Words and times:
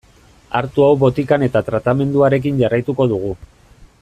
Hartu 0.59 0.85
hau 0.85 0.95
botikan 1.03 1.45
eta 1.49 1.63
tratamenduarekin 1.69 2.61
jarraituko 2.63 3.09
dugu. 3.17 3.37